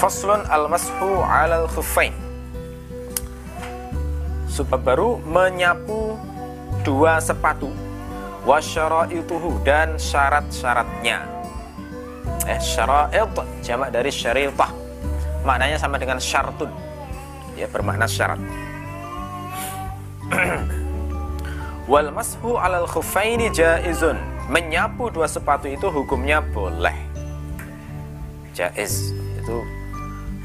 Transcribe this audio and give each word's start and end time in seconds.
Faslun 0.00 0.40
al-mashu 0.48 1.20
'alal 1.20 1.68
khuffain. 1.68 2.16
Sebab 4.48 4.80
baru 4.80 5.20
menyapu 5.28 6.16
dua 6.80 7.20
sepatu 7.20 7.68
wasyara'ituhu 8.48 9.60
dan 9.60 10.00
syarat-syaratnya. 10.00 11.28
Eh 12.48 12.56
syara'it 12.56 13.28
jamak 13.60 13.92
dari 13.92 14.08
syaritah. 14.08 14.72
Maknanya 15.44 15.76
sama 15.76 16.00
dengan 16.00 16.16
syartun. 16.16 16.72
Ya 17.52 17.68
bermakna 17.68 18.08
syarat. 18.08 18.40
Wal 21.92 22.08
mashu 22.08 22.56
'alal 22.56 22.88
khuffaini 22.88 23.52
jaizun. 23.52 24.16
Menyapu 24.48 25.12
dua 25.12 25.28
sepatu 25.28 25.68
itu 25.68 25.92
hukumnya 25.92 26.40
boleh. 26.40 26.96
Jaiz 28.56 29.12
itu 29.36 29.79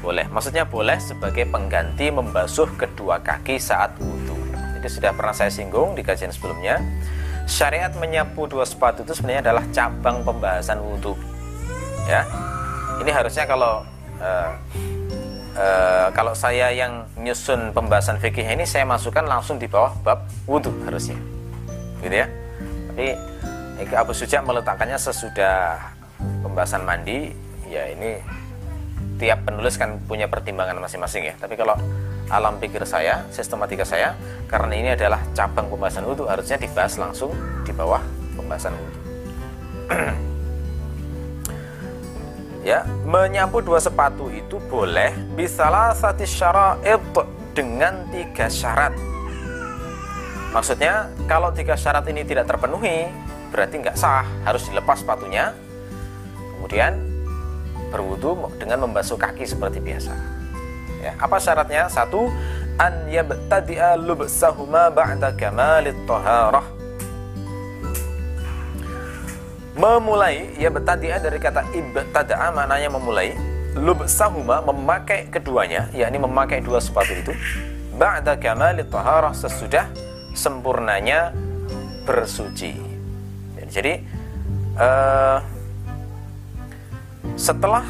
boleh. 0.06 0.30
Maksudnya 0.30 0.62
boleh 0.62 1.02
sebagai 1.02 1.50
pengganti 1.50 2.14
membasuh 2.14 2.70
kedua 2.78 3.18
kaki 3.18 3.58
saat 3.58 3.98
wudhu. 3.98 4.38
Itu 4.78 4.86
sudah 4.86 5.10
pernah 5.10 5.34
saya 5.34 5.50
singgung 5.50 5.98
di 5.98 6.06
kajian 6.06 6.30
sebelumnya. 6.30 6.78
Syariat 7.50 7.90
menyapu 7.98 8.46
dua 8.46 8.62
sepatu 8.62 9.02
itu 9.02 9.18
sebenarnya 9.18 9.50
adalah 9.50 9.66
cabang 9.74 10.22
pembahasan 10.22 10.78
wudhu. 10.78 11.18
Ya, 12.06 12.22
ini 13.02 13.10
harusnya 13.10 13.50
kalau 13.50 13.82
uh, 14.22 14.50
uh, 15.58 16.06
kalau 16.14 16.34
saya 16.38 16.70
yang 16.70 17.02
nyusun 17.18 17.74
pembahasan 17.74 18.22
fikih 18.22 18.46
ini 18.46 18.62
saya 18.62 18.86
masukkan 18.86 19.26
langsung 19.26 19.58
di 19.58 19.66
bawah 19.66 19.90
bab 20.06 20.22
wudhu 20.46 20.70
harusnya, 20.86 21.18
gitu 21.98 22.14
ya. 22.14 22.30
Tapi 22.94 23.06
Abu 23.90 24.14
Suja 24.14 24.38
meletakkannya 24.38 24.98
sesudah 25.02 25.82
pembahasan 26.46 26.86
mandi, 26.86 27.34
ya 27.66 27.90
ini 27.90 28.22
tiap 29.16 29.48
penulis 29.48 29.80
kan 29.80 29.96
punya 30.04 30.28
pertimbangan 30.28 30.76
masing-masing 30.80 31.32
ya. 31.32 31.34
Tapi 31.36 31.56
kalau 31.56 31.76
alam 32.28 32.58
pikir 32.58 32.82
saya, 32.84 33.24
sistematika 33.30 33.86
saya, 33.86 34.18
karena 34.50 34.74
ini 34.74 34.88
adalah 34.92 35.22
cabang 35.32 35.70
pembahasan 35.70 36.04
wudhu, 36.04 36.26
harusnya 36.26 36.58
dibahas 36.58 36.98
langsung 36.98 37.32
di 37.62 37.72
bawah 37.72 38.02
pembahasan 38.34 38.74
wudhu. 38.74 39.00
ya, 42.70 42.82
menyapu 43.06 43.62
dua 43.62 43.78
sepatu 43.78 44.26
itu 44.28 44.58
boleh 44.66 45.14
bisalah 45.38 45.94
sati 45.94 46.26
syara'id 46.26 47.00
dengan 47.54 48.04
tiga 48.10 48.50
syarat. 48.50 48.92
Maksudnya, 50.50 51.06
kalau 51.30 51.54
tiga 51.54 51.78
syarat 51.78 52.04
ini 52.10 52.26
tidak 52.26 52.50
terpenuhi, 52.50 53.06
berarti 53.54 53.86
nggak 53.86 53.94
sah, 53.94 54.26
harus 54.42 54.66
dilepas 54.66 54.98
sepatunya. 54.98 55.54
Kemudian 56.58 57.15
berwudu 57.90 58.50
dengan 58.58 58.86
membasuh 58.88 59.18
kaki 59.18 59.46
seperti 59.46 59.78
biasa. 59.78 60.12
Ya, 61.02 61.12
apa 61.20 61.36
syaratnya? 61.38 61.86
Satu, 61.86 62.32
an 62.80 63.06
yabtadi'a 63.06 63.94
lubsahuma 63.94 64.90
ba'da 64.90 65.30
kamalit 65.36 65.94
taharah. 66.08 66.66
Memulai, 69.76 70.56
ya 70.56 70.72
betadi'a 70.72 71.20
dari 71.20 71.36
kata 71.36 71.62
ibtada'a 71.76 72.48
maknanya 72.48 72.88
memulai. 72.88 73.36
Lubsahuma 73.76 74.64
memakai 74.64 75.28
keduanya, 75.28 75.92
yakni 75.92 76.16
memakai 76.16 76.64
dua 76.64 76.80
sepatu 76.80 77.12
itu. 77.12 77.32
Ba'da 78.00 78.40
kamalit 78.40 78.88
taharah 78.88 79.36
sesudah 79.36 79.84
sempurnanya 80.32 81.36
bersuci. 82.08 82.72
Jadi, 83.68 84.00
uh, 84.80 85.44
setelah 87.34 87.82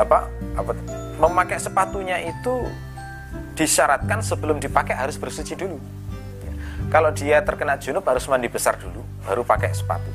apa 0.00 0.32
apa 0.56 0.72
memakai 1.18 1.58
sepatunya 1.60 2.22
itu 2.24 2.64
disyaratkan 3.58 4.22
sebelum 4.22 4.62
dipakai 4.62 4.94
harus 4.94 5.18
bersuci 5.18 5.58
dulu. 5.58 5.76
Kalau 6.88 7.12
dia 7.12 7.42
terkena 7.44 7.76
junub 7.76 8.06
harus 8.06 8.24
mandi 8.30 8.48
besar 8.48 8.80
dulu, 8.80 9.04
baru 9.26 9.44
pakai 9.44 9.74
sepatu. 9.76 10.08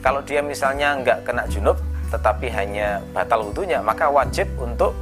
Kalau 0.00 0.24
dia 0.24 0.40
misalnya 0.40 0.96
nggak 0.96 1.28
kena 1.28 1.44
junub, 1.50 1.76
tetapi 2.08 2.48
hanya 2.48 3.04
batal 3.12 3.44
wudhunya, 3.44 3.84
maka 3.84 4.08
wajib 4.08 4.48
untuk 4.56 4.96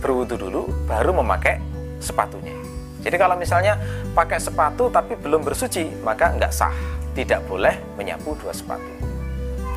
berwudhu 0.00 0.40
dulu, 0.40 0.62
baru 0.88 1.12
memakai 1.20 1.60
sepatunya. 2.00 2.54
Jadi 3.02 3.16
kalau 3.18 3.36
misalnya 3.36 3.76
pakai 4.16 4.40
sepatu 4.40 4.88
tapi 4.88 5.18
belum 5.20 5.44
bersuci, 5.44 6.00
maka 6.00 6.32
nggak 6.32 6.52
sah, 6.54 6.72
tidak 7.12 7.44
boleh 7.44 7.76
menyapu 7.98 8.38
dua 8.40 8.54
sepatu. 8.54 9.07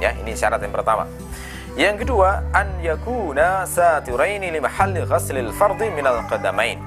Ya, 0.01 0.17
ini 0.17 0.33
syarat 0.33 0.59
yang 0.65 0.73
pertama. 0.73 1.05
Yang 1.77 2.03
kedua, 2.03 2.43
an 2.51 2.81
yakuna 2.83 3.63
satiraini 3.63 4.51
li 4.51 4.59
mahalli 4.59 5.05
ghaslil 5.07 5.53
fardhi 5.55 5.87
minal 5.93 6.19
qadamain. 6.27 6.81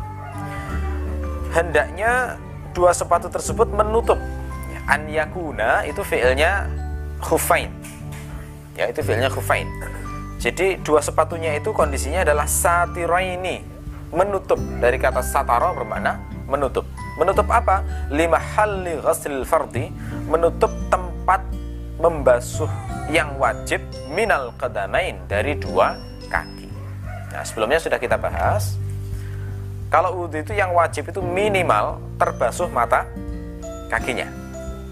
Hendaknya 1.54 2.36
dua 2.74 2.90
sepatu 2.90 3.30
tersebut 3.30 3.70
menutup. 3.70 4.18
An 4.84 5.08
yakuna 5.08 5.86
itu 5.88 6.04
fiilnya 6.04 6.68
khufain. 7.22 7.72
Ya, 8.76 8.90
itu 8.90 9.00
fiilnya 9.00 9.32
khufain. 9.32 9.70
Jadi 10.42 10.76
dua 10.84 11.00
sepatunya 11.00 11.56
itu 11.56 11.72
kondisinya 11.72 12.20
adalah 12.20 12.44
satiraini, 12.44 13.64
menutup 14.12 14.60
dari 14.82 15.00
kata 15.00 15.24
satara 15.24 15.72
bermakna 15.72 16.20
menutup. 16.44 16.84
Menutup 17.16 17.48
apa? 17.48 17.80
Lima 18.12 18.36
halli 18.36 19.00
ghaslil 19.00 19.48
fardhi, 19.48 19.88
menutup 20.28 20.68
tempat 20.92 21.40
membasuh 21.96 22.68
yang 23.12 23.36
wajib 23.36 23.84
minal 24.08 24.54
qadamain 24.56 25.20
dari 25.28 25.58
dua 25.60 25.96
kaki. 26.32 26.68
Nah, 27.34 27.42
sebelumnya 27.44 27.82
sudah 27.82 28.00
kita 28.00 28.16
bahas 28.16 28.78
kalau 29.92 30.24
wudhu 30.24 30.42
itu 30.42 30.56
yang 30.56 30.74
wajib 30.74 31.06
itu 31.06 31.20
minimal 31.20 32.00
terbasuh 32.18 32.66
mata 32.72 33.06
kakinya. 33.92 34.26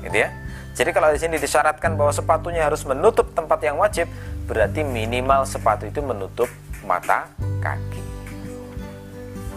Gitu 0.04 0.22
ya. 0.22 0.30
Jadi 0.72 0.90
kalau 0.94 1.12
di 1.12 1.18
sini 1.20 1.36
disyaratkan 1.36 1.98
bahwa 1.98 2.14
sepatunya 2.14 2.64
harus 2.64 2.86
menutup 2.86 3.28
tempat 3.36 3.60
yang 3.60 3.76
wajib, 3.76 4.08
berarti 4.48 4.80
minimal 4.86 5.44
sepatu 5.44 5.84
itu 5.90 6.00
menutup 6.00 6.48
mata 6.86 7.28
kaki. 7.60 8.00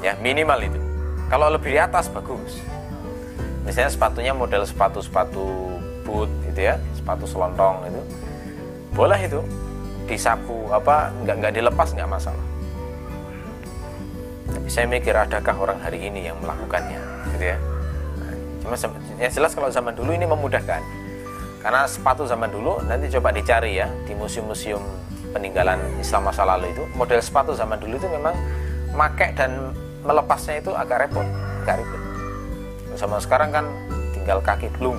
Ya, 0.03 0.17
minimal 0.19 0.59
itu. 0.65 0.79
Kalau 1.31 1.47
lebih 1.49 1.71
di 1.73 1.79
atas 1.79 2.11
bagus. 2.11 2.59
Misalnya 3.65 3.89
sepatunya 3.89 4.33
model 4.35 4.61
sepatu-sepatu 4.61 5.45
boot 6.05 6.29
gitu 6.51 6.73
ya, 6.73 6.77
sepatu 6.93 7.25
selontong 7.25 7.89
itu 7.89 8.01
boleh 8.95 9.19
itu. 9.19 9.43
Disapu 10.07 10.69
apa 10.71 11.11
nggak 11.25 11.35
nggak 11.43 11.53
dilepas 11.59 11.91
nggak 11.91 12.07
masalah. 12.07 12.45
Tapi 14.49 14.69
saya 14.71 14.87
mikir 14.87 15.11
adakah 15.11 15.55
orang 15.59 15.79
hari 15.83 16.07
ini 16.07 16.31
yang 16.31 16.37
melakukannya 16.39 17.01
gitu 17.35 17.45
ya. 17.51 17.57
Cuma 18.63 18.79
yang 19.19 19.33
jelas 19.33 19.51
kalau 19.53 19.69
zaman 19.69 19.93
dulu 19.93 20.15
ini 20.15 20.23
memudahkan. 20.25 20.81
Karena 21.59 21.89
sepatu 21.89 22.29
zaman 22.29 22.53
dulu 22.53 22.77
nanti 22.85 23.09
coba 23.09 23.33
dicari 23.33 23.81
ya 23.81 23.89
di 24.05 24.13
museum-museum 24.13 24.81
peninggalan 25.33 25.81
Islam 25.97 26.29
masa 26.29 26.45
lalu 26.45 26.69
itu. 26.71 26.85
Model 26.93 27.19
sepatu 27.19 27.57
zaman 27.57 27.81
dulu 27.81 27.97
itu 27.97 28.07
memang 28.07 28.37
make 28.93 29.33
dan 29.33 29.73
melepasnya 30.05 30.61
itu 30.61 30.71
agak 30.71 31.09
repot 31.09 31.25
agak 31.65 31.81
ribet. 31.81 32.01
Sama 32.93 33.17
sekarang 33.17 33.49
kan 33.49 33.65
tinggal 34.13 34.37
kaki 34.39 34.69
belum 34.77 34.95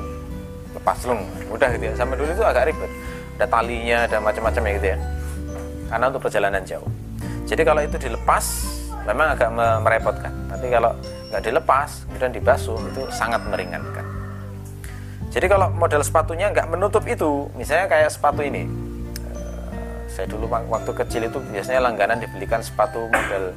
lepas 0.75 0.99
lung 1.07 1.23
mudah 1.47 1.71
gitu 1.79 1.87
ya. 1.87 1.95
Sama 1.95 2.19
dulu 2.19 2.35
itu 2.35 2.43
agak 2.43 2.75
ribet 2.75 2.91
ada 3.37 3.47
talinya 3.47 4.09
ada 4.09 4.17
macam-macam 4.19 4.63
ya 4.65 4.73
gitu 4.81 4.89
ya. 4.97 4.99
Karena 5.87 6.05
untuk 6.11 6.23
perjalanan 6.25 6.63
jauh. 6.65 6.89
Jadi 7.47 7.63
kalau 7.63 7.81
itu 7.85 7.97
dilepas 8.01 8.45
memang 9.07 9.37
agak 9.39 9.51
merepotkan. 9.55 10.33
Tapi 10.51 10.67
kalau 10.73 10.93
nggak 11.31 11.43
dilepas 11.45 11.89
kemudian 12.09 12.33
dibasuh 12.33 12.81
itu 12.91 13.03
sangat 13.13 13.45
meringankan. 13.47 14.03
Jadi 15.31 15.47
kalau 15.53 15.69
model 15.69 16.01
sepatunya 16.01 16.49
nggak 16.49 16.67
menutup 16.73 17.05
itu 17.05 17.53
misalnya 17.55 17.87
kayak 17.93 18.09
sepatu 18.09 18.41
ini. 18.41 18.65
Eh, 18.65 20.09
saya 20.09 20.27
dulu 20.27 20.49
waktu 20.49 20.91
kecil 20.97 21.29
itu 21.29 21.39
biasanya 21.53 21.85
langganan 21.85 22.19
dibelikan 22.19 22.65
sepatu 22.65 23.05
model 23.13 23.53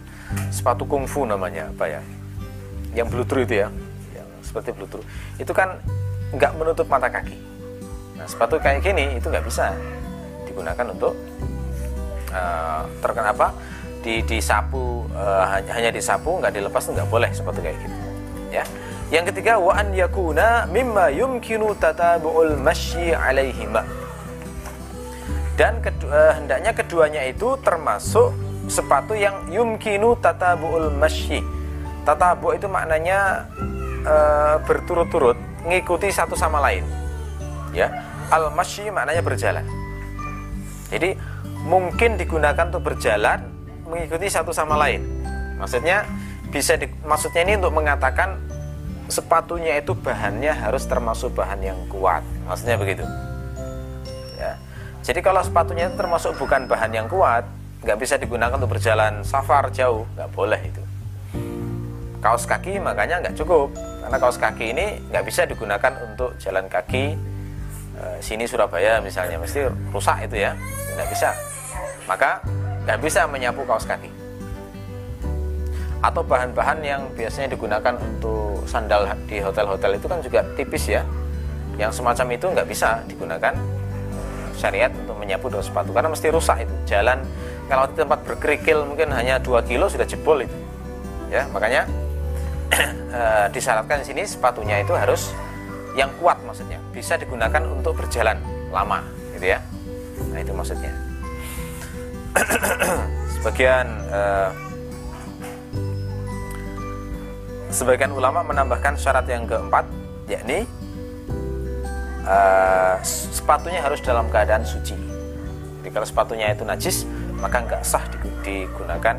sepatu 0.52 0.84
kungfu 0.84 1.24
namanya 1.24 1.72
apa 1.72 1.88
ya? 1.88 2.02
Yang 2.94 3.08
bluetooth 3.16 3.42
itu 3.48 3.56
ya. 3.64 3.68
Yang 4.12 4.28
seperti 4.44 4.70
bluetooth 4.75 5.08
itu 5.40 5.52
kan 5.56 5.80
nggak 6.36 6.52
menutup 6.60 6.86
mata 6.92 7.08
kaki. 7.08 7.40
Nah, 8.19 8.27
sepatu 8.27 8.60
kayak 8.60 8.83
gini 8.83 9.16
itu 9.16 9.31
nggak 9.31 9.48
bisa 9.48 9.71
digunakan 10.44 10.92
untuk 10.92 11.16
uh, 12.36 12.83
terkena 13.00 13.31
apa? 13.31 13.56
Di 14.04 14.19
disapu 14.27 15.07
uh, 15.16 15.63
hanya 15.71 15.88
disapu 15.88 16.36
nggak 16.36 16.51
dilepas 16.51 16.83
tuh 16.83 17.00
nggak 17.00 17.07
boleh 17.07 17.31
sepatu 17.31 17.63
kayak 17.63 17.80
gitu. 17.80 17.95
Ya. 18.51 18.68
Yang 19.07 19.31
ketiga 19.33 19.56
wa 19.57 19.71
an 19.71 19.95
yakuna 19.95 20.68
mimma 20.68 21.16
yumkinu 21.16 21.71
tatabu'ul 21.80 22.60
masyi 22.60 23.16
alaihima. 23.16 23.88
Dan 25.56 25.80
kedua, 25.80 26.12
uh, 26.12 26.31
hendaknya 26.36 26.75
keduanya 26.75 27.24
itu 27.24 27.56
termasuk 27.63 28.36
sepatu 28.68 29.15
yang 29.15 29.48
yumkinu 29.48 30.19
tatabu'ul 30.19 30.92
masyi. 30.92 31.39
Tatabu 32.04 32.51
itu 32.51 32.68
maknanya 32.68 33.48
berturut-turut 34.65 35.36
ngikuti 35.68 36.10
satu 36.10 36.33
sama 36.33 36.57
lain. 36.63 36.81
Ya, 37.69 37.92
al-masyi 38.30 38.94
maknanya 38.94 39.22
berjalan. 39.26 39.66
Jadi 40.90 41.14
mungkin 41.66 42.18
digunakan 42.18 42.66
untuk 42.70 42.94
berjalan, 42.94 43.46
mengikuti 43.86 44.30
satu 44.30 44.50
sama 44.50 44.78
lain. 44.78 45.06
Maksudnya 45.62 46.06
bisa 46.50 46.80
di, 46.80 46.90
maksudnya 47.06 47.46
ini 47.46 47.62
untuk 47.62 47.74
mengatakan 47.76 48.42
sepatunya 49.10 49.78
itu 49.81 49.94
bahannya 49.94 50.54
harus 50.54 50.86
termasuk 50.86 51.34
bahan 51.38 51.62
yang 51.62 51.80
kuat. 51.90 52.26
Maksudnya 52.46 52.78
begitu. 52.78 53.06
Ya. 54.38 54.58
Jadi 55.06 55.20
kalau 55.22 55.42
sepatunya 55.42 55.90
itu 55.90 55.98
termasuk 55.98 56.38
bukan 56.38 56.66
bahan 56.70 56.92
yang 56.94 57.08
kuat, 57.10 57.46
nggak 57.86 57.98
bisa 57.98 58.16
digunakan 58.18 58.56
untuk 58.56 58.78
berjalan 58.78 59.22
safar 59.25 59.70
jauh, 59.74 60.06
nggak 60.18 60.30
boleh 60.34 60.62
itu. 60.64 60.84
Kaos 62.20 62.44
kaki 62.44 62.84
makanya 62.84 63.24
nggak 63.24 63.36
cukup, 63.40 63.72
karena 64.04 64.18
kaos 64.20 64.36
kaki 64.36 64.75
ini 64.75 65.00
nggak 65.08 65.24
bisa 65.24 65.48
digunakan 65.48 65.94
untuk 66.04 66.36
jalan 66.36 66.68
kaki 66.68 67.16
sini 68.19 68.48
Surabaya 68.48 69.00
misalnya, 69.04 69.40
mesti 69.40 69.68
rusak 69.92 70.28
itu 70.28 70.44
ya, 70.44 70.56
nggak 70.96 71.07
bisa. 71.12 71.30
Maka 72.07 72.44
nggak 72.88 73.00
bisa 73.04 73.25
menyapu 73.30 73.63
kaos 73.68 73.86
kaki. 73.86 74.10
Atau 76.00 76.24
bahan-bahan 76.24 76.80
yang 76.80 77.01
biasanya 77.12 77.51
digunakan 77.51 77.96
untuk 78.00 78.63
sandal 78.63 79.04
di 79.28 79.44
hotel-hotel 79.44 80.00
itu 80.00 80.07
kan 80.07 80.19
juga 80.24 80.40
tipis 80.56 80.88
ya, 80.88 81.04
yang 81.75 81.92
semacam 81.92 82.28
itu 82.36 82.46
nggak 82.48 82.68
bisa 82.68 83.04
digunakan 83.07 83.56
syariat 84.60 84.92
untuk 84.92 85.16
menyapu 85.16 85.48
dua 85.48 85.63
sepatu. 85.63 85.96
Karena 85.96 86.12
mesti 86.12 86.28
rusak 86.28 86.68
itu. 86.68 86.75
Jalan 86.88 87.24
kalau 87.72 87.88
di 87.88 87.96
tempat 87.96 88.19
berkerikil 88.25 88.84
mungkin 88.84 89.13
hanya 89.13 89.38
2 89.38 89.63
kilo 89.69 89.86
sudah 89.88 90.04
jebol 90.04 90.44
itu. 90.44 90.57
Ya 91.30 91.46
makanya 91.54 91.86
e, 93.13 93.22
disyaratkan 93.56 94.01
di 94.01 94.06
sini 94.10 94.22
sepatunya 94.25 94.81
itu 94.81 94.92
harus 94.98 95.31
yang 95.97 96.12
kuat 96.21 96.38
maksudnya 96.45 96.77
bisa 96.94 97.18
digunakan 97.18 97.63
untuk 97.65 97.97
berjalan 97.97 98.38
lama 98.69 99.01
gitu 99.38 99.56
ya 99.56 99.59
nah 100.30 100.39
itu 100.41 100.53
maksudnya 100.53 100.94
sebagian 103.39 103.88
e, 104.09 104.21
sebagian 107.69 108.13
ulama 108.13 108.41
menambahkan 108.45 108.97
syarat 108.97 109.25
yang 109.30 109.45
keempat 109.45 109.86
yakni 110.30 110.65
uh, 112.25 112.95
sepatunya 113.06 113.81
harus 113.81 114.01
dalam 114.01 114.30
keadaan 114.30 114.62
suci. 114.65 114.94
Jadi 115.80 115.89
kalau 115.89 116.06
sepatunya 116.06 116.53
itu 116.53 116.63
najis, 116.65 117.06
maka 117.41 117.65
nggak 117.65 117.81
sah 117.81 118.03
digunakan 118.45 119.18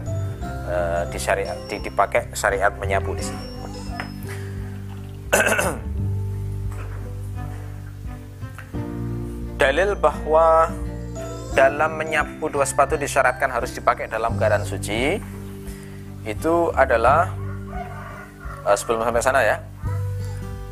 di 1.11 1.19
syariat, 1.19 1.59
di, 1.67 1.83
dipakai 1.83 2.31
syariat 2.31 2.71
menyapu 2.79 3.11
di 3.19 3.27
sini. 3.27 3.45
Dalil 9.61 9.93
bahwa 9.93 10.73
dalam 11.53 12.01
menyapu 12.01 12.49
dua 12.49 12.65
sepatu 12.65 12.97
disyaratkan 12.97 13.53
harus 13.53 13.77
dipakai 13.77 14.09
dalam 14.09 14.41
keadaan 14.41 14.65
suci 14.65 15.21
itu 16.25 16.55
adalah 16.73 17.29
uh, 18.65 18.73
sebelum 18.73 19.05
sampai 19.05 19.21
sana 19.21 19.45
ya 19.45 19.61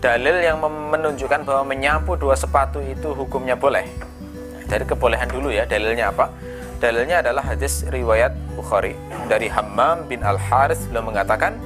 dalil 0.01 0.41
yang 0.41 0.63
menunjukkan 0.65 1.43
bahwa 1.45 1.69
menyapu 1.69 2.15
dua 2.15 2.39
sepatu 2.39 2.79
itu 2.81 3.13
hukumnya 3.13 3.59
boleh. 3.59 3.85
Dari 4.69 4.85
kebolehan 4.87 5.27
dulu 5.29 5.51
ya, 5.51 5.67
dalilnya 5.67 6.13
apa? 6.13 6.31
Dalilnya 6.79 7.25
adalah 7.25 7.43
hadis 7.43 7.83
riwayat 7.91 8.31
Bukhari 8.55 8.95
dari 9.27 9.51
Hammam 9.51 10.07
bin 10.07 10.23
Al-Harith 10.23 10.87
beliau 10.87 11.11
mengatakan, 11.11 11.59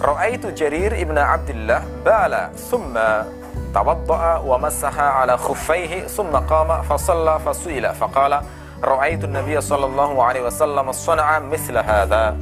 "Ra'aitu 0.00 0.54
Jarir 0.56 0.96
ibn 0.96 1.18
Abdullah 1.20 1.84
ba'ala 2.00 2.48
thumma 2.56 3.28
tawadda'a 3.72 4.40
wa 4.42 4.56
massaha 4.56 5.22
ala 5.22 5.36
khuffaihi 5.36 6.08
thumma 6.08 6.40
qama 6.44 6.82
fa 6.82 6.96
shalla 6.96 7.36
fa 7.40 7.52
su'ila 7.52 7.92
fa 7.92 8.08
qala 8.08 8.40
ra'aitu 8.80 9.28
an-nabiy 9.28 9.60
sallallahu 9.60 10.16
alaihi 10.20 10.44
wasallam 10.44 10.92
sana'a 10.92 11.40
mithla 11.44 11.80
hadha." 11.84 12.36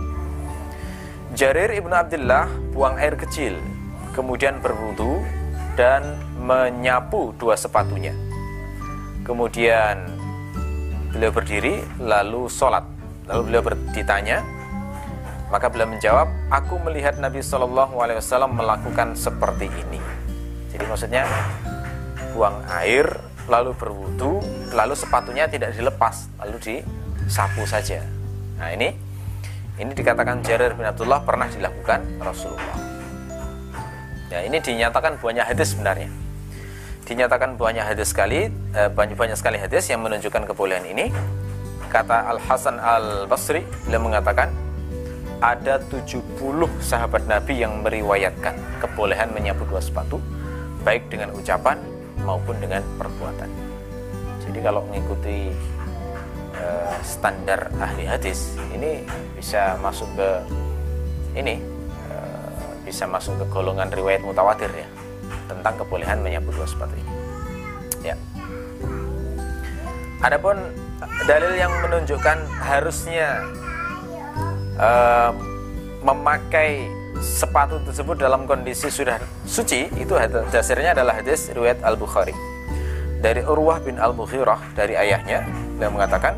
Jarir 1.35 1.75
ibn 1.75 1.91
Abdullah 1.91 2.47
buang 2.71 2.95
air 2.95 3.19
kecil 3.19 3.59
kemudian 4.15 4.63
berwudu 4.63 5.19
dan 5.75 6.15
menyapu 6.39 7.35
dua 7.35 7.59
sepatunya. 7.59 8.15
Kemudian 9.27 10.07
beliau 11.11 11.35
berdiri 11.35 11.83
lalu 11.99 12.47
sholat. 12.47 12.87
Lalu 13.25 13.41
beliau 13.49 13.63
ditanya, 13.97 14.45
maka 15.49 15.73
beliau 15.73 15.89
menjawab, 15.89 16.29
aku 16.53 16.77
melihat 16.85 17.17
Nabi 17.17 17.41
Shallallahu 17.41 17.97
Alaihi 17.97 18.21
Wasallam 18.21 18.53
melakukan 18.53 19.17
seperti 19.17 19.73
ini. 19.73 19.97
Jadi 20.75 20.85
maksudnya 20.91 21.23
buang 22.35 22.59
air, 22.67 23.07
lalu 23.47 23.71
berwudu, 23.79 24.43
lalu 24.75 24.99
sepatunya 24.99 25.47
tidak 25.47 25.71
dilepas, 25.71 26.27
lalu 26.43 26.59
disapu 26.59 27.63
saja. 27.63 28.03
Nah 28.59 28.75
ini, 28.75 28.91
ini 29.79 29.95
dikatakan 29.95 30.43
Jarir 30.43 30.75
bin 30.75 30.83
Abdullah 30.83 31.23
pernah 31.23 31.47
dilakukan 31.47 32.19
Rasulullah. 32.19 32.79
Ya, 34.35 34.43
ini 34.43 34.59
dinyatakan 34.59 35.23
banyak 35.23 35.47
hadis 35.47 35.79
sebenarnya. 35.79 36.11
Dinyatakan 37.07 37.55
banyak 37.55 37.85
hadis 37.95 38.11
sekali, 38.11 38.51
eh, 38.51 38.91
banyak 38.91 39.15
banyak 39.15 39.39
sekali 39.39 39.63
hadis 39.63 39.87
yang 39.87 40.03
menunjukkan 40.03 40.43
kebolehan 40.51 40.83
ini. 40.91 41.15
Kata 41.87 42.27
Al 42.35 42.43
Hasan 42.43 42.83
Al 42.83 43.31
Basri, 43.31 43.63
beliau 43.87 44.03
mengatakan 44.03 44.51
ada 45.39 45.79
70 45.87 46.67
sahabat 46.83 47.31
Nabi 47.31 47.63
yang 47.63 47.85
meriwayatkan 47.87 48.59
kebolehan 48.83 49.31
menyapu 49.31 49.69
dua 49.69 49.79
sepatu 49.79 50.19
baik 50.85 51.09
dengan 51.09 51.33
ucapan 51.33 51.81
maupun 52.23 52.61
dengan 52.61 52.85
perbuatan. 53.01 53.51
Jadi 54.45 54.59
kalau 54.61 54.85
mengikuti 54.87 55.51
uh, 56.61 56.97
standar 57.01 57.73
ahli 57.81 58.05
hadis 58.05 58.55
ini 58.71 59.03
bisa 59.35 59.81
masuk 59.81 60.07
ke 60.15 60.29
ini 61.35 61.75
bisa 62.85 63.09
masuk 63.09 63.41
ke 63.41 63.45
golongan 63.49 63.89
riwayat 63.89 64.21
mutawatir 64.21 64.69
ya 64.71 64.87
tentang 65.49 65.75
kebolehan 65.81 66.21
menyapu 66.21 66.53
dua 66.53 66.69
sepatu 66.69 66.93
ini. 66.95 67.13
Ya. 68.05 68.17
Adapun 70.21 70.61
dalil 71.25 71.57
yang 71.57 71.73
menunjukkan 71.81 72.39
harusnya 72.61 73.41
uh, 74.77 75.33
memakai 76.05 76.85
sepatu 77.20 77.80
tersebut 77.84 78.16
dalam 78.16 78.48
kondisi 78.48 78.88
sudah 78.88 79.20
suci 79.44 79.92
itu 80.00 80.14
dasarnya 80.52 80.96
adalah 80.96 81.20
hadis 81.20 81.52
riwayat 81.52 81.84
Al 81.84 82.00
Bukhari 82.00 82.32
dari 83.20 83.44
Urwah 83.44 83.84
bin 83.84 84.00
Al 84.00 84.16
Mughirah 84.16 84.60
dari 84.74 84.96
ayahnya 84.96 85.44
yang 85.80 85.94
mengatakan 85.96 86.36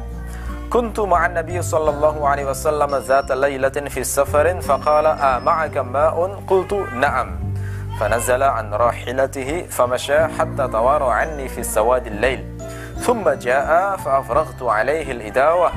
كنت 0.71 0.99
مع 1.03 1.25
النبي 1.25 1.61
صلى 1.61 1.89
الله 1.89 2.15
عليه 2.27 2.45
وسلم 2.47 2.95
ذات 2.95 3.31
ليلة 3.31 3.91
في 3.91 4.07
سفر 4.07 4.61
فقال 4.61 5.05
آه 5.05 5.39
معك 5.39 5.77
ماء 5.77 6.15
قلت 6.47 6.73
نعم 6.95 7.39
فنزل 7.99 8.43
عن 8.43 8.73
راحلته 8.73 9.65
فمشى 9.69 10.19
حتى 10.39 10.67
توارى 10.71 11.11
عني 11.11 11.47
في 11.51 11.63
سواد 11.63 12.07
الليل 12.07 12.39
ثم 13.03 13.29
جاء 13.29 13.97
فأفرغت 13.97 14.63
عليه 14.63 15.11
الإداوة 15.11 15.71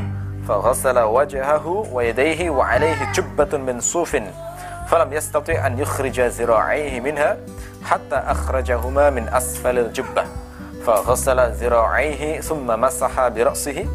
فغسل 0.49 0.99
وجهه 0.99 1.67
ويديه 1.93 2.51
وعليه 2.51 3.13
جبة 3.13 3.59
من 3.59 3.81
صوف 3.81 4.17
فلم 4.90 5.14
يستطع 5.14 5.68
أن 5.68 5.80
يخرج 5.80 6.20
ذراعيه 6.20 7.00
منها 7.00 7.38
حتى 7.86 8.16
أخرجهما 8.16 9.10
من 9.10 9.30
أسفل 9.30 9.78
الجبة. 9.80 10.24
فغسل 10.86 11.52
ذراعيه 11.52 12.42
ثم 12.42 12.68
مسح 12.82 13.28
برأسه 13.28 13.86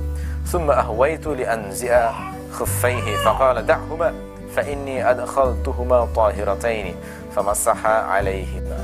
ثم 0.47 0.71
أهويت 0.71 1.27
لأنزئ 1.27 2.09
خفيه 2.53 3.17
فقال 3.25 3.67
دعهما 3.67 4.15
فإني 4.57 5.11
أدخلتهما 5.11 6.09
طاهرتين 6.15 6.97
فمسح 7.37 7.87
عليهما. 7.87 8.81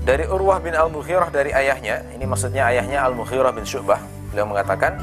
Dari 0.00 0.26
Urwah 0.26 0.58
bin 0.58 0.74
Al-Mughirah 0.74 1.30
dari 1.30 1.54
ayahnya, 1.54 2.02
ini 2.12 2.26
maksudnya 2.26 2.66
ayahnya 2.72 3.04
Al-Mughirah 3.06 3.54
bin 3.54 3.64
Syu'bah. 3.64 4.00
Beliau 4.32 4.48
mengatakan, 4.48 4.98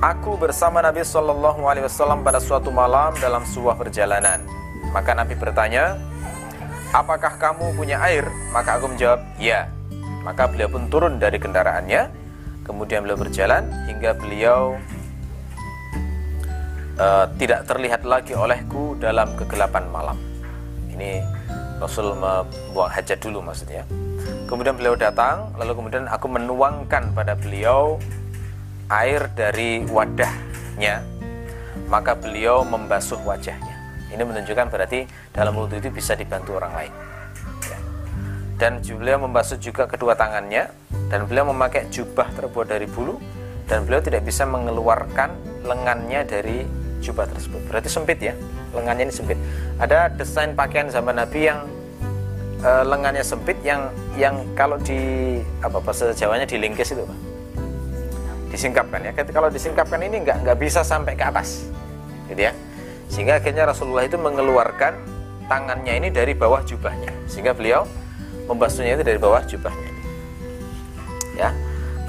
Aku 0.00 0.40
bersama 0.40 0.80
Nabi 0.80 1.04
Shallallahu 1.04 1.60
Alaihi 1.68 1.84
Wasallam 1.84 2.24
pada 2.24 2.40
suatu 2.40 2.72
malam 2.72 3.12
dalam 3.20 3.44
sebuah 3.44 3.76
perjalanan. 3.76 4.40
Maka 4.96 5.12
Nabi 5.12 5.36
bertanya, 5.36 6.00
Apakah 6.88 7.36
kamu 7.36 7.76
punya 7.76 8.00
air? 8.08 8.24
Maka 8.48 8.80
aku 8.80 8.88
menjawab, 8.88 9.20
Ya. 9.36 9.68
Maka 10.24 10.48
beliau 10.48 10.72
pun 10.72 10.88
turun 10.88 11.20
dari 11.20 11.36
kendaraannya 11.36 12.08
Kemudian 12.64 13.04
beliau 13.04 13.20
berjalan 13.20 13.68
hingga 13.92 14.16
beliau 14.16 14.80
uh, 16.96 17.28
tidak 17.36 17.68
terlihat 17.68 18.00
lagi 18.00 18.32
olehku 18.32 18.96
dalam 18.96 19.36
kegelapan 19.36 19.84
malam. 19.92 20.16
Ini 20.96 21.20
Rasul 21.76 22.16
membuang 22.16 22.88
hajat 22.88 23.20
dulu 23.20 23.44
maksudnya. 23.44 23.84
Kemudian 24.48 24.80
beliau 24.80 24.96
datang, 24.96 25.52
lalu 25.60 25.76
kemudian 25.76 26.08
aku 26.08 26.24
menuangkan 26.24 27.12
pada 27.12 27.36
beliau 27.36 28.00
air 28.90 29.30
dari 29.32 29.86
wadahnya, 29.86 31.06
maka 31.86 32.18
beliau 32.18 32.66
membasuh 32.66 33.22
wajahnya. 33.22 33.78
Ini 34.10 34.22
menunjukkan 34.26 34.66
berarti 34.68 35.06
dalam 35.30 35.54
wudhu 35.54 35.78
itu 35.78 35.88
bisa 35.94 36.18
dibantu 36.18 36.58
orang 36.58 36.74
lain 36.74 36.94
dan 38.60 38.76
beliau 38.84 39.16
membasuh 39.24 39.56
juga 39.56 39.88
kedua 39.88 40.12
tangannya 40.12 40.68
dan 41.08 41.24
beliau 41.24 41.48
memakai 41.48 41.88
jubah 41.88 42.28
terbuat 42.36 42.68
dari 42.68 42.84
bulu 42.84 43.16
dan 43.64 43.88
beliau 43.88 44.04
tidak 44.04 44.28
bisa 44.28 44.44
mengeluarkan 44.44 45.32
lengannya 45.64 46.28
dari 46.28 46.68
jubah 47.00 47.24
tersebut. 47.24 47.64
Berarti 47.72 47.88
sempit 47.88 48.20
ya, 48.20 48.36
lengannya 48.76 49.08
ini 49.08 49.14
sempit. 49.16 49.40
Ada 49.80 50.12
desain 50.12 50.52
pakaian 50.52 50.92
zaman 50.92 51.16
Nabi 51.16 51.48
yang 51.48 51.64
e, 52.60 52.70
lengannya 52.84 53.24
sempit 53.24 53.56
yang 53.64 53.88
yang 54.20 54.36
kalau 54.52 54.76
di 54.76 55.40
apa 55.64 55.80
bahasa 55.80 56.12
Jawanya 56.12 56.44
dilingkis 56.44 56.92
itu, 56.92 57.00
Pak. 57.00 57.29
Disingkapkan 58.50 59.00
ya. 59.06 59.12
Kalau 59.14 59.48
disingkapkan 59.48 60.02
ini 60.02 60.26
nggak 60.26 60.42
nggak 60.42 60.58
bisa 60.58 60.82
sampai 60.82 61.14
ke 61.14 61.24
atas. 61.24 61.70
Gitu 62.26 62.50
ya. 62.50 62.52
Sehingga 63.10 63.38
akhirnya 63.38 63.66
Rasulullah 63.66 64.06
itu 64.06 64.18
mengeluarkan 64.18 64.94
tangannya 65.50 65.98
ini 65.98 66.08
dari 66.10 66.34
bawah 66.34 66.62
jubahnya. 66.62 67.10
Sehingga 67.26 67.54
beliau 67.54 67.86
membasuhnya 68.46 68.98
itu 68.98 69.04
dari 69.06 69.18
bawah 69.18 69.42
jubahnya. 69.46 69.90
Ya. 71.38 71.50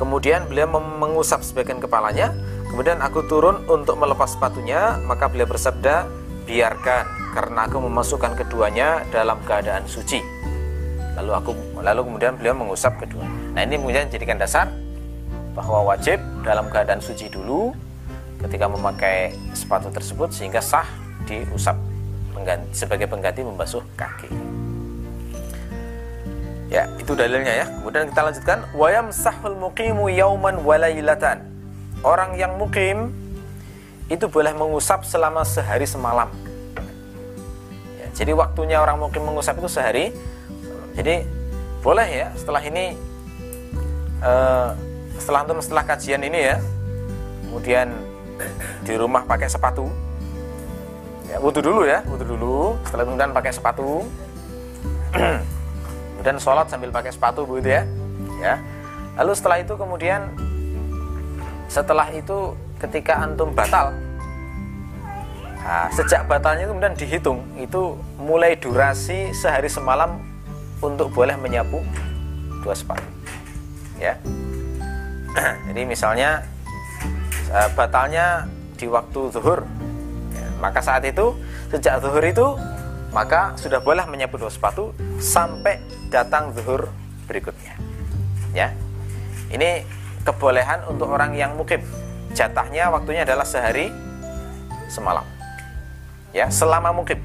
Kemudian 0.01 0.49
beliau 0.49 0.65
mengusap 0.73 1.45
sebagian 1.45 1.77
kepalanya, 1.77 2.33
kemudian 2.73 2.97
aku 3.05 3.21
turun 3.29 3.61
untuk 3.69 4.01
melepas 4.01 4.33
sepatunya, 4.33 4.97
maka 5.05 5.29
beliau 5.29 5.45
bersabda, 5.45 6.09
"Biarkan, 6.49 7.37
karena 7.37 7.69
aku 7.69 7.77
memasukkan 7.85 8.33
keduanya 8.33 9.05
dalam 9.13 9.37
keadaan 9.45 9.85
suci." 9.85 10.25
Lalu 11.21 11.31
aku 11.37 11.51
lalu 11.85 12.01
kemudian 12.01 12.33
beliau 12.33 12.57
mengusap 12.57 12.97
kedua. 12.97 13.29
Nah, 13.53 13.61
ini 13.61 13.77
kemudian 13.77 14.09
jadikan 14.09 14.41
dasar 14.41 14.73
bahwa 15.51 15.93
wajib 15.93 16.19
dalam 16.41 16.71
keadaan 16.71 17.03
suci 17.03 17.27
dulu 17.27 17.75
ketika 18.41 18.65
memakai 18.65 19.35
sepatu 19.53 19.91
tersebut 19.93 20.33
sehingga 20.33 20.63
sah 20.63 20.87
diusap 21.29 21.77
pengganti, 22.33 22.67
sebagai 22.73 23.05
pengganti 23.05 23.41
membasuh 23.45 23.83
kaki. 23.93 24.31
Ya, 26.71 26.87
itu 26.95 27.11
dalilnya 27.13 27.51
ya. 27.51 27.65
Kemudian 27.67 28.07
kita 28.09 28.21
lanjutkan, 28.23 28.59
wayam 28.71 29.11
sahul 29.11 29.59
muqimu 29.59 30.07
yauman 30.07 30.63
walailatan. 30.63 31.43
Orang 32.01 32.39
yang 32.39 32.55
mukim 32.55 33.11
itu 34.07 34.25
boleh 34.31 34.55
mengusap 34.55 35.03
selama 35.03 35.43
sehari 35.43 35.83
semalam. 35.83 36.31
Ya, 37.99 38.07
jadi 38.15 38.31
waktunya 38.31 38.79
orang 38.79 39.03
mukim 39.03 39.21
mengusap 39.21 39.59
itu 39.59 39.67
sehari. 39.67 40.15
Jadi 40.95 41.27
boleh 41.83 42.07
ya 42.07 42.27
setelah 42.39 42.63
ini 42.63 42.95
uh, 44.23 44.71
setelah 45.21 45.45
untuk 45.45 45.61
setelah 45.61 45.85
kajian 45.85 46.25
ini 46.25 46.49
ya, 46.49 46.57
kemudian 47.45 47.93
di 48.81 48.93
rumah 48.97 49.21
pakai 49.29 49.45
sepatu. 49.45 49.85
Ya, 51.29 51.37
wudhu 51.37 51.61
dulu 51.61 51.85
ya, 51.85 52.01
wudhu 52.09 52.25
dulu. 52.25 52.75
Setelah 52.89 53.05
kemudian 53.05 53.29
pakai 53.29 53.53
sepatu. 53.53 54.09
kemudian 56.21 56.37
sholat 56.37 56.69
sambil 56.69 56.93
pakai 56.93 57.09
sepatu 57.09 57.49
begitu 57.49 57.81
ya 57.81 57.83
ya 58.37 58.55
lalu 59.17 59.33
setelah 59.33 59.57
itu 59.57 59.73
kemudian 59.73 60.21
setelah 61.65 62.13
itu 62.13 62.53
ketika 62.77 63.25
antum 63.25 63.49
batal 63.57 63.89
nah, 65.65 65.89
sejak 65.89 66.29
batalnya 66.29 66.69
itu 66.69 66.71
kemudian 66.77 66.93
dihitung 66.93 67.39
itu 67.57 67.97
mulai 68.21 68.53
durasi 68.53 69.33
sehari 69.33 69.65
semalam 69.65 70.21
untuk 70.77 71.09
boleh 71.09 71.33
menyapu 71.41 71.81
dua 72.61 72.77
sepatu 72.77 73.09
ya 73.97 74.13
jadi 75.67 75.81
misalnya 75.87 76.43
eh, 77.51 77.69
batalnya 77.75 78.47
di 78.75 78.89
waktu 78.89 79.29
zuhur 79.31 79.63
ya, 80.33 80.47
maka 80.59 80.81
saat 80.81 81.05
itu 81.05 81.37
sejak 81.69 82.01
zuhur 82.01 82.23
itu 82.25 82.47
maka 83.11 83.55
sudah 83.59 83.83
boleh 83.83 84.07
menyapu 84.07 84.39
dua 84.39 84.47
sepatu 84.47 84.95
sampai 85.19 85.83
datang 86.07 86.55
zuhur 86.55 86.87
berikutnya. 87.27 87.75
Ya. 88.55 88.71
Ini 89.51 89.83
kebolehan 90.23 90.87
untuk 90.87 91.11
orang 91.11 91.35
yang 91.35 91.59
mukim. 91.59 91.83
Jatahnya 92.31 92.87
waktunya 92.87 93.27
adalah 93.27 93.43
sehari 93.43 93.91
semalam. 94.87 95.27
Ya, 96.31 96.47
selama 96.47 96.95
mukim. 96.95 97.19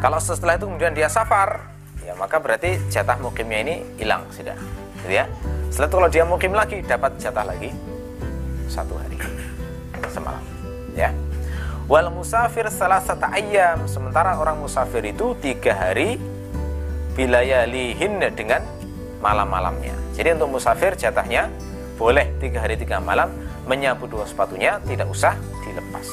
Kalau 0.00 0.16
setelah 0.20 0.56
itu 0.56 0.64
kemudian 0.64 0.96
dia 0.96 1.08
safar, 1.12 1.68
ya 2.00 2.16
maka 2.16 2.40
berarti 2.40 2.80
jatah 2.88 3.20
mukimnya 3.20 3.60
ini 3.60 3.74
hilang 4.00 4.24
sudah. 4.32 4.56
Gitu 5.04 5.12
ya. 5.20 5.28
Setelah 5.76 5.92
itu 5.92 5.96
kalau 6.00 6.08
dia 6.08 6.24
mukim 6.24 6.56
lagi 6.56 6.80
dapat 6.80 7.20
jatah 7.20 7.44
lagi 7.44 7.68
satu 8.64 8.96
hari 8.96 9.20
semalam. 10.08 10.40
Ya. 10.96 11.12
Wal 11.84 12.08
musafir 12.08 12.64
salah 12.72 13.04
satu 13.04 13.28
ayam. 13.28 13.84
Sementara 13.84 14.40
orang 14.40 14.56
musafir 14.56 15.04
itu 15.04 15.36
tiga 15.36 15.76
hari 15.76 16.16
bilayalihin 17.12 18.24
dengan 18.32 18.64
malam-malamnya. 19.20 19.92
Jadi 20.16 20.40
untuk 20.40 20.56
musafir 20.56 20.96
jatahnya 20.96 21.52
boleh 22.00 22.24
tiga 22.40 22.64
hari 22.64 22.80
tiga 22.80 22.96
malam 22.96 23.28
menyapu 23.68 24.08
dua 24.08 24.24
sepatunya 24.24 24.80
tidak 24.88 25.12
usah 25.12 25.36
dilepas. 25.60 26.08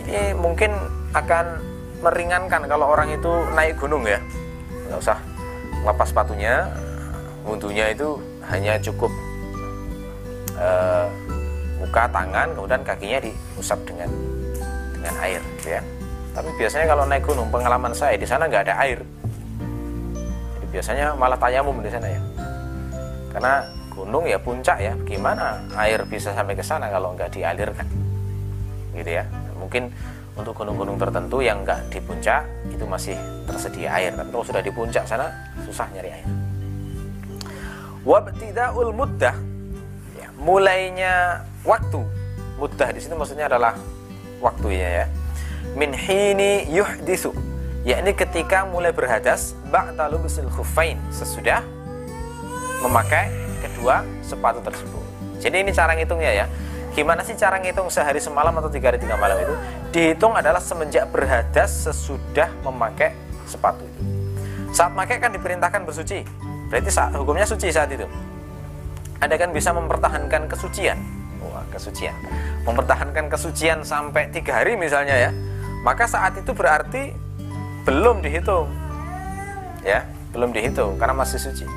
Ini 0.00 0.32
mungkin 0.40 0.72
akan 1.12 1.60
meringankan 2.00 2.64
kalau 2.64 2.96
orang 2.96 3.12
itu 3.12 3.28
naik 3.52 3.76
gunung 3.76 4.08
ya, 4.08 4.24
nggak 4.88 5.04
usah 5.04 5.20
lepas 5.84 6.08
sepatunya, 6.08 6.72
wudhunya 7.42 7.90
itu 7.90 8.18
hanya 8.46 8.78
cukup 8.78 9.10
uh, 10.58 11.06
muka, 11.82 12.06
tangan, 12.10 12.54
kemudian 12.54 12.82
kakinya 12.86 13.18
diusap 13.22 13.78
dengan 13.82 14.10
dengan 14.94 15.14
air 15.18 15.42
ya. 15.66 15.82
Tapi 16.32 16.48
biasanya 16.56 16.86
kalau 16.88 17.04
naik 17.04 17.24
gunung 17.26 17.50
pengalaman 17.52 17.92
saya 17.92 18.16
di 18.16 18.24
sana 18.24 18.48
nggak 18.48 18.64
ada 18.70 18.74
air. 18.86 19.02
Jadi 20.56 20.66
biasanya 20.72 21.12
malah 21.18 21.36
tayamum 21.36 21.82
di 21.82 21.90
sana 21.90 22.08
ya. 22.08 22.20
Karena 23.34 23.52
gunung 23.92 24.24
ya 24.24 24.40
puncak 24.40 24.80
ya 24.80 24.96
gimana 25.04 25.60
air 25.76 26.00
bisa 26.08 26.32
sampai 26.32 26.56
ke 26.56 26.64
sana 26.64 26.88
kalau 26.88 27.12
nggak 27.12 27.34
dialirkan? 27.34 27.84
Gitu 28.96 29.10
ya. 29.20 29.26
Mungkin 29.58 29.92
untuk 30.32 30.56
gunung-gunung 30.56 30.96
tertentu 30.96 31.44
yang 31.44 31.60
nggak 31.60 31.92
di 31.92 32.00
puncak 32.00 32.48
itu 32.72 32.84
masih 32.88 33.18
tersedia 33.44 33.92
air. 33.92 34.16
Tapi 34.16 34.32
kalau 34.32 34.46
sudah 34.46 34.62
di 34.64 34.72
puncak 34.72 35.04
sana 35.04 35.28
susah 35.68 35.84
nyari 35.92 36.08
air 36.08 36.41
wabtidaul 38.02 38.94
muddah. 38.94 39.34
Ya, 40.18 40.28
mulainya 40.38 41.46
waktu. 41.66 42.02
Muddah 42.58 42.94
di 42.94 43.00
sini 43.02 43.18
maksudnya 43.18 43.50
adalah 43.50 43.74
waktunya 44.38 44.88
ya 45.02 45.06
min 45.78 45.94
hini 45.94 46.68
yuhdisu 46.68 47.32
yakni 47.82 48.12
ketika 48.12 48.66
mulai 48.68 48.92
berhadas 48.92 49.56
ba'da 49.72 50.10
lubusil 50.10 50.46
khuffain. 50.52 51.00
Sesudah 51.10 51.64
memakai 52.84 53.30
kedua 53.62 54.06
sepatu 54.22 54.60
tersebut. 54.62 55.02
Jadi 55.42 55.66
ini 55.66 55.70
cara 55.74 55.96
ngitungnya 55.98 56.32
ya. 56.44 56.46
Gimana 56.92 57.24
sih 57.24 57.32
cara 57.32 57.56
ngitung 57.56 57.88
sehari 57.88 58.20
semalam 58.20 58.52
atau 58.60 58.68
tiga 58.68 58.92
hari 58.92 59.00
tiga 59.00 59.16
malam 59.16 59.40
itu? 59.40 59.54
Dihitung 59.96 60.36
adalah 60.36 60.60
semenjak 60.60 61.08
berhadas 61.08 61.88
sesudah 61.88 62.52
memakai 62.68 63.16
sepatu 63.48 63.80
itu. 63.80 64.02
Saat 64.76 64.92
pakai 64.92 65.16
kan 65.16 65.32
diperintahkan 65.32 65.88
bersuci 65.88 66.20
berarti 66.72 66.88
hukumnya 67.20 67.44
suci 67.44 67.68
saat 67.68 67.92
itu? 67.92 68.08
Anda 69.20 69.36
kan 69.36 69.52
bisa 69.52 69.76
mempertahankan 69.76 70.48
kesucian? 70.48 70.96
Wah, 71.44 71.62
kesucian. 71.68 72.16
Mempertahankan 72.64 73.28
kesucian 73.28 73.84
sampai 73.84 74.32
tiga 74.32 74.64
hari 74.64 74.80
misalnya 74.80 75.28
ya 75.28 75.30
maka 75.84 76.08
saat 76.08 76.38
itu 76.38 76.56
berarti 76.56 77.12
belum 77.84 78.24
dihitung. 78.24 78.72
Ya 79.84 80.08
belum 80.32 80.54
dihitung 80.56 80.96
karena 80.96 81.12
masih 81.12 81.36
suci. 81.36 81.68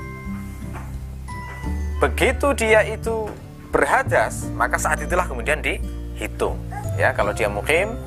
Begitu 1.99 2.55
dia 2.55 2.87
itu 2.87 3.27
berhadas 3.75 4.47
maka 4.55 4.79
saat 4.79 5.03
itulah 5.03 5.27
kemudian 5.27 5.59
dihitung. 5.59 6.55
Ya 6.95 7.11
kalau 7.11 7.35
dia 7.35 7.51
mukim 7.51 7.99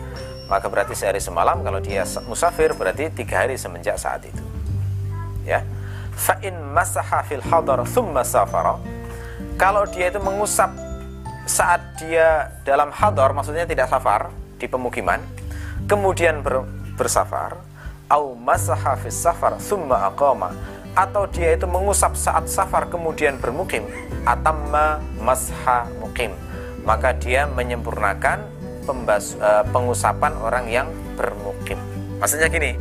maka 0.48 0.72
berarti 0.72 0.96
sehari 0.96 1.20
semalam. 1.20 1.60
Kalau 1.60 1.84
dia 1.84 2.08
musafir 2.24 2.72
berarti 2.72 3.12
tiga 3.12 3.44
hari 3.44 3.60
semenjak 3.60 4.00
saat 4.00 4.24
itu. 4.24 4.42
Ya 5.44 5.66
fa'in 6.18 6.58
masaha 6.74 7.22
fil 7.22 7.42
hadar 7.46 7.86
thumma 7.86 8.26
safara. 8.26 8.74
Kalau 9.54 9.86
dia 9.86 10.10
itu 10.10 10.18
mengusap 10.18 10.74
saat 11.46 11.80
dia 12.02 12.50
dalam 12.66 12.90
hadar 12.90 13.30
maksudnya 13.30 13.64
tidak 13.64 13.88
safar 13.88 14.28
di 14.60 14.68
pemukiman 14.68 15.22
kemudian 15.88 16.44
ber, 16.44 16.66
bersafar 16.98 17.56
au 18.10 18.34
masaha 18.34 18.98
fis 18.98 19.14
safar 19.14 19.56
thumma 19.62 20.10
aqama. 20.10 20.50
Atau 20.98 21.30
dia 21.30 21.54
itu 21.54 21.62
mengusap 21.70 22.18
saat 22.18 22.50
safar 22.50 22.90
kemudian 22.90 23.38
bermukim 23.38 23.86
atamma 24.26 24.98
masha 25.22 25.86
mukim. 26.02 26.34
Maka 26.82 27.14
dia 27.14 27.46
menyempurnakan 27.46 28.42
pembas, 28.82 29.38
uh, 29.38 29.62
pengusapan 29.70 30.34
orang 30.42 30.66
yang 30.66 30.88
bermukim. 31.14 31.78
Maksudnya 32.18 32.50
gini 32.50 32.74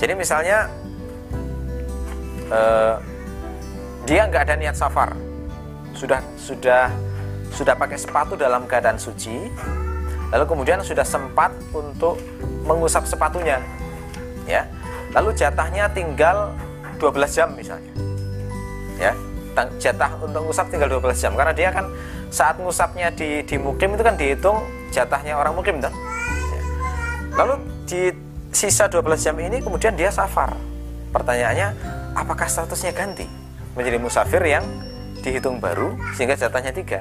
jadi 0.00 0.16
misalnya 0.16 0.72
uh, 2.50 2.98
dia 4.04 4.26
nggak 4.26 4.42
ada 4.50 4.54
niat 4.58 4.76
safar 4.76 5.14
sudah 5.94 6.20
sudah 6.38 6.90
sudah 7.50 7.74
pakai 7.74 7.98
sepatu 7.98 8.38
dalam 8.38 8.64
keadaan 8.64 8.96
suci, 8.96 9.50
lalu 10.30 10.44
kemudian 10.46 10.78
sudah 10.80 11.02
sempat 11.02 11.50
untuk 11.74 12.16
mengusap 12.64 13.04
sepatunya. 13.04 13.58
Ya. 14.46 14.66
Lalu 15.10 15.34
jatahnya 15.34 15.90
tinggal 15.90 16.54
12 17.02 17.36
jam 17.36 17.48
misalnya. 17.58 17.92
Ya. 19.00 19.12
jatah 19.76 20.14
untuk 20.22 20.46
ngusap 20.46 20.72
tinggal 20.72 20.88
12 20.88 21.20
jam 21.20 21.32
karena 21.34 21.52
dia 21.52 21.68
kan 21.68 21.84
saat 22.32 22.56
ngusapnya 22.56 23.12
di 23.12 23.44
di 23.44 23.58
mukim 23.60 23.92
itu 23.92 24.00
kan 24.06 24.14
dihitung 24.16 24.62
jatahnya 24.88 25.36
orang 25.36 25.52
mukim 25.52 25.82
kan 25.82 25.92
lalu 27.34 27.58
di 27.84 28.14
sisa 28.54 28.88
12 28.88 29.04
jam 29.20 29.36
ini 29.42 29.60
kemudian 29.60 29.98
dia 29.98 30.08
safar 30.08 30.54
pertanyaannya 31.12 31.76
apakah 32.20 32.46
statusnya 32.46 32.92
ganti? 32.92 33.24
Menjadi 33.72 33.96
musafir 33.96 34.44
yang 34.44 34.64
dihitung 35.24 35.56
baru 35.56 35.96
sehingga 36.12 36.36
jatahnya 36.36 36.72
tiga? 36.76 37.00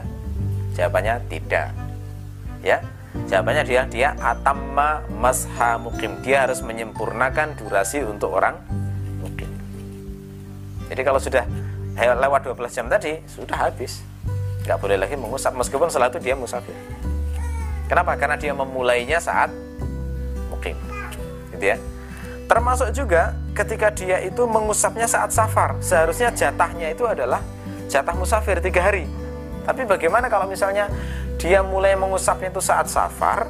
Jawabannya 0.79 1.19
tidak. 1.27 1.75
Ya 2.63 2.79
jawabannya 3.27 3.63
dia 3.67 3.81
dia 3.91 4.09
atamma 4.23 5.03
masha 5.11 5.75
mukim. 5.75 6.15
Dia 6.23 6.47
harus 6.47 6.63
menyempurnakan 6.63 7.59
durasi 7.59 7.99
untuk 8.07 8.31
orang 8.31 8.55
mukim. 9.19 9.51
Jadi 10.87 11.01
kalau 11.03 11.19
sudah 11.19 11.43
lewat 11.99 12.47
12 12.47 12.71
jam 12.71 12.87
tadi 12.87 13.19
sudah 13.27 13.67
habis. 13.67 13.99
Nggak 14.63 14.77
boleh 14.79 14.97
lagi 15.01 15.15
mengusap 15.19 15.51
meskipun 15.57 15.91
setelah 15.91 16.13
itu 16.13 16.21
dia 16.23 16.35
musafir. 16.37 16.75
Kenapa? 17.89 18.15
Karena 18.15 18.37
dia 18.37 18.53
memulainya 18.53 19.17
saat 19.17 19.49
mukim. 20.53 20.77
Gitu 21.57 21.75
ya 21.75 21.77
termasuk 22.49 22.89
juga 22.97 23.37
ketika 23.53 23.93
dia 23.93 24.17
itu 24.25 24.41
mengusapnya 24.49 25.05
saat 25.05 25.29
safar. 25.29 25.77
Seharusnya 25.85 26.33
jatahnya 26.33 26.89
itu 26.89 27.05
adalah 27.05 27.45
jatah 27.85 28.17
musafir 28.17 28.57
tiga 28.57 28.89
hari. 28.89 29.05
Tapi 29.69 29.85
bagaimana 29.85 30.25
kalau 30.33 30.49
misalnya 30.49 30.89
dia 31.37 31.61
mulai 31.61 31.93
mengusapnya 31.93 32.49
itu 32.49 32.59
saat 32.59 32.89
safar 32.89 33.47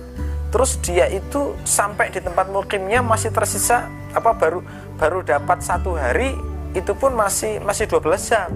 terus 0.50 0.82
dia 0.82 1.08
itu 1.08 1.56
sampai 1.62 2.10
di 2.12 2.20
tempat 2.20 2.50
mukimnya 2.50 3.06
masih 3.06 3.30
tersisa 3.30 3.86
apa 4.12 4.34
baru 4.34 4.66
baru 4.98 5.22
dapat 5.22 5.62
satu 5.62 5.94
hari 5.94 6.34
itu 6.74 6.92
pun 6.98 7.16
masih 7.16 7.64
masih 7.64 7.88
12 7.88 8.20
jam. 8.20 8.52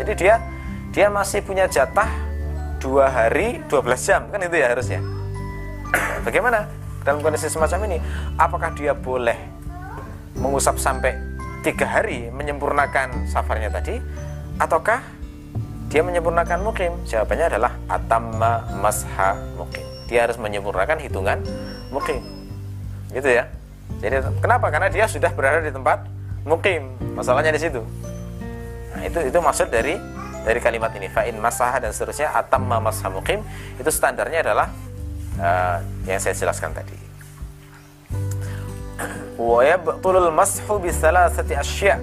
Jadi 0.00 0.12
dia 0.16 0.40
dia 0.88 1.12
masih 1.12 1.44
punya 1.44 1.68
jatah 1.68 2.08
dua 2.80 3.12
hari 3.12 3.60
12 3.68 4.08
jam 4.08 4.24
kan 4.32 4.40
itu 4.40 4.56
ya 4.56 4.72
harusnya. 4.72 5.04
Bagaimana 6.26 6.64
dalam 7.04 7.20
kondisi 7.20 7.52
semacam 7.52 7.92
ini? 7.92 7.98
Apakah 8.38 8.72
dia 8.72 8.94
boleh 8.96 9.55
mengusap 10.36 10.76
sampai 10.76 11.16
tiga 11.64 11.88
hari 11.88 12.30
menyempurnakan 12.30 13.26
safarnya 13.26 13.72
tadi 13.72 13.98
ataukah 14.60 15.02
dia 15.86 16.02
menyempurnakan 16.02 16.66
mukim? 16.66 16.92
Jawabannya 17.06 17.46
adalah 17.46 17.72
atamma 17.86 18.66
masha 18.82 19.38
mukim. 19.54 19.86
Dia 20.10 20.26
harus 20.26 20.38
menyempurnakan 20.38 20.98
hitungan 20.98 21.42
mukim. 21.94 22.22
Gitu 23.14 23.30
ya. 23.30 23.46
Jadi 24.02 24.18
kenapa? 24.42 24.66
Karena 24.68 24.90
dia 24.90 25.06
sudah 25.06 25.30
berada 25.30 25.62
di 25.62 25.70
tempat 25.70 26.04
mukim. 26.42 26.90
Masalahnya 27.14 27.54
di 27.54 27.62
situ. 27.62 27.80
Nah 28.92 29.02
itu 29.06 29.18
itu 29.30 29.38
maksud 29.38 29.70
dari 29.70 29.94
dari 30.42 30.58
kalimat 30.58 30.90
ini. 30.98 31.06
Fa'in 31.06 31.38
masaha 31.38 31.78
dan 31.78 31.94
seterusnya 31.94 32.34
atam 32.34 32.66
mamasha 32.66 33.06
mukim. 33.06 33.46
Itu 33.78 33.88
standarnya 33.94 34.42
adalah 34.42 34.66
uh, 35.38 35.78
yang 36.04 36.18
saya 36.18 36.34
jelaskan 36.34 36.74
tadi 36.74 37.05
bi 40.80 40.90
salasati 40.90 41.52
asya. 41.52 42.00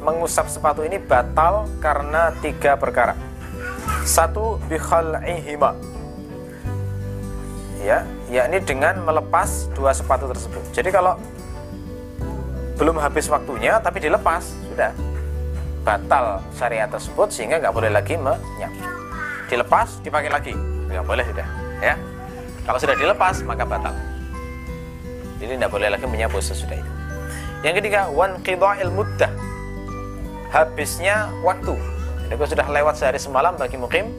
Mengusap 0.00 0.48
sepatu 0.48 0.80
ini 0.80 0.96
batal 0.96 1.68
karena 1.76 2.32
tiga 2.40 2.72
perkara. 2.80 3.12
Satu 4.08 4.56
khal'ihima. 4.64 5.76
Ya 7.84 8.08
yakni 8.32 8.64
dengan 8.64 8.96
melepas 9.04 9.68
dua 9.76 9.92
sepatu 9.92 10.24
tersebut. 10.32 10.64
Jadi 10.72 10.88
kalau 10.88 11.20
belum 12.80 12.96
habis 12.96 13.28
waktunya 13.28 13.76
tapi 13.84 14.00
dilepas 14.00 14.48
sudah. 14.72 14.96
Batal 15.84 16.44
syariat 16.56 16.88
tersebut 16.88 17.28
sehingga 17.32 17.60
nggak 17.60 17.72
boleh 17.72 17.92
lagi 17.92 18.16
menyapu 18.16 18.84
dilepas 19.52 20.00
dipakai 20.00 20.32
lagi. 20.32 20.52
Nggak 20.88 21.04
boleh 21.04 21.24
sudah. 21.28 21.46
Ya. 21.84 21.94
Kalau 22.64 22.78
sudah 22.80 22.96
dilepas 22.96 23.36
maka 23.44 23.64
batal 23.68 24.09
jadi 25.40 25.56
nggak 25.56 25.72
boleh 25.72 25.88
lagi 25.88 26.04
menyapu 26.04 26.36
sesudah 26.38 26.76
itu. 26.76 26.92
Yang 27.64 27.74
ketiga 27.80 28.12
wan 28.12 28.36
il 28.76 28.90
muddah 28.92 29.32
habisnya 30.52 31.32
waktu. 31.40 31.74
Jadi 32.28 32.34
kalau 32.36 32.50
sudah 32.52 32.66
lewat 32.68 32.94
sehari 33.00 33.18
semalam 33.18 33.56
bagi 33.56 33.80
mukim 33.80 34.12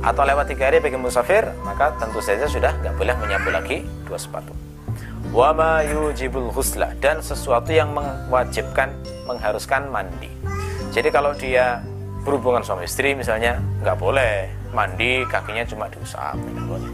atau 0.00 0.24
lewat 0.24 0.48
tiga 0.48 0.72
hari 0.72 0.80
bagi 0.80 0.96
musafir 0.96 1.44
maka 1.60 1.92
tentu 2.00 2.24
saja 2.24 2.48
sudah 2.48 2.72
nggak 2.80 2.94
boleh 2.96 3.14
menyapu 3.18 3.50
lagi 3.52 3.82
dua 4.06 4.16
sepatu. 4.16 4.54
Wama 5.34 5.86
yujibul 5.86 6.50
husla 6.50 6.94
dan 6.98 7.22
sesuatu 7.22 7.70
yang 7.70 7.92
mewajibkan 7.92 8.90
mengharuskan 9.28 9.90
mandi. 9.90 10.30
Jadi 10.90 11.08
kalau 11.14 11.34
dia 11.34 11.82
berhubungan 12.26 12.62
suami 12.62 12.86
istri 12.86 13.14
misalnya 13.14 13.62
nggak 13.82 13.96
boleh 13.98 14.50
mandi 14.74 15.22
kakinya 15.26 15.66
cuma 15.66 15.86
diusap 15.90 16.34
nggak 16.34 16.66
boleh. 16.66 16.90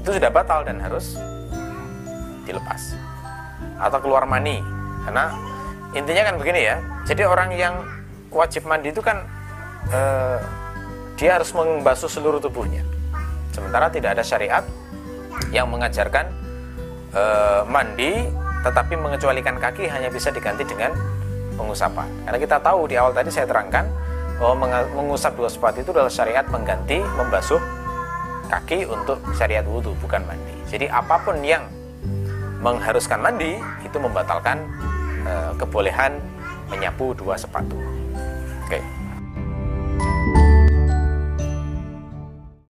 Itu 0.00 0.10
sudah 0.16 0.30
batal 0.32 0.66
dan 0.66 0.82
harus 0.82 1.14
dilepas 2.44 2.96
atau 3.80 3.98
keluar 4.00 4.24
mani 4.24 4.60
karena 5.08 5.32
intinya 5.96 6.22
kan 6.32 6.34
begini 6.36 6.60
ya 6.64 6.76
jadi 7.08 7.28
orang 7.28 7.50
yang 7.56 7.74
wajib 8.30 8.68
mandi 8.68 8.92
itu 8.92 9.02
kan 9.02 9.24
eh, 9.90 10.38
dia 11.16 11.36
harus 11.36 11.52
membasuh 11.52 12.08
seluruh 12.08 12.40
tubuhnya 12.40 12.84
sementara 13.52 13.92
tidak 13.92 14.16
ada 14.16 14.24
syariat 14.24 14.64
yang 15.50 15.66
mengajarkan 15.70 16.30
e, 17.10 17.22
mandi 17.66 18.28
tetapi 18.60 18.94
mengecualikan 18.94 19.56
kaki 19.56 19.88
hanya 19.88 20.12
bisa 20.12 20.28
diganti 20.28 20.68
dengan 20.68 20.92
pengusapan. 21.56 22.06
Karena 22.28 22.38
kita 22.38 22.56
tahu 22.60 22.84
di 22.86 22.94
awal 23.00 23.16
tadi 23.16 23.32
saya 23.32 23.48
terangkan 23.48 23.88
bahwa 24.36 24.68
mengusap 24.96 25.36
dua 25.36 25.48
sepatu 25.48 25.80
itu 25.80 25.90
adalah 25.92 26.12
syariat 26.12 26.44
mengganti 26.48 27.00
membasuh 27.00 27.60
kaki 28.52 28.84
untuk 28.84 29.20
syariat 29.32 29.64
wudhu 29.64 29.96
bukan 30.04 30.24
mandi. 30.28 30.54
Jadi 30.68 30.86
apa 30.92 31.20
pun 31.24 31.40
yang 31.40 31.64
mengharuskan 32.60 33.18
mandi 33.24 33.56
itu 33.80 33.96
membatalkan 33.96 34.68
e, 35.24 35.32
kebolehan 35.56 36.20
menyapu 36.68 37.16
dua 37.16 37.34
sepatu. 37.40 37.76
Oke. 38.68 38.78
Okay. 38.78 38.99